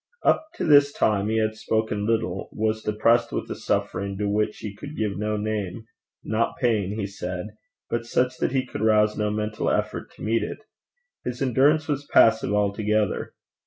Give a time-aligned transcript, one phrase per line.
[0.23, 4.57] Up to this time he had spoken little, was depressed with a suffering to which
[4.57, 5.85] he could give no name
[6.23, 7.49] not pain, he said
[7.87, 10.63] but such that he could rouse no mental effort to meet it:
[11.23, 13.35] his endurance was passive altogether.